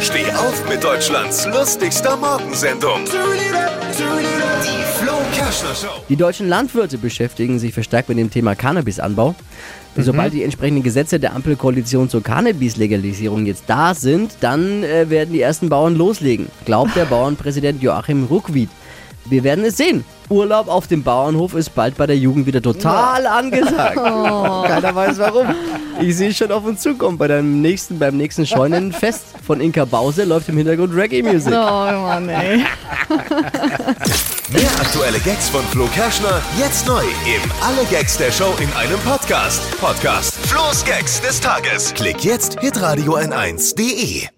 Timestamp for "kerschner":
5.32-5.74, 35.94-36.40